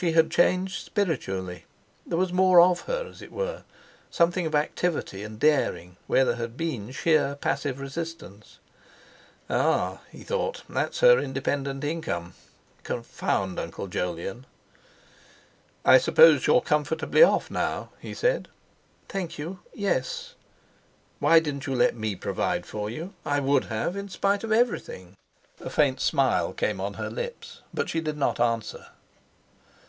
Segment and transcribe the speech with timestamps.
[0.00, 1.64] She had changed spiritually.
[2.06, 3.64] There was more of her, as it were,
[4.12, 8.60] something of activity and daring, where there had been sheer passive resistance.
[9.50, 12.34] "Ah!" he thought, "that's her independent income!
[12.84, 14.46] Confound Uncle Jolyon!"
[15.84, 18.46] "I suppose you're comfortably off now?" he said.
[19.08, 20.34] "Thank you, yes."
[21.18, 23.14] "Why didn't you let me provide for you?
[23.26, 25.16] I would have, in spite of everything."
[25.58, 28.86] A faint smile came on her lips; but she did not answer.